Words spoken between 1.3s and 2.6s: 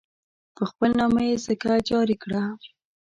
سکه جاري کړه.